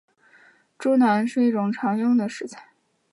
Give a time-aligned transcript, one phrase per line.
[0.79, 2.69] 猪腩是一种常用的食材。